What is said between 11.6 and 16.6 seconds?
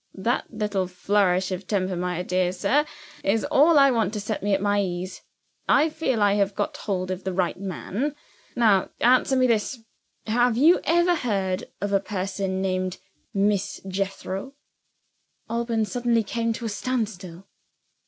of a person named Miss Jethro?" Alban suddenly came